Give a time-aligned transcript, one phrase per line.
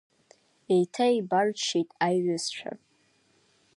[0.73, 2.71] Еиҭа еибарччеит аиҩызцәа.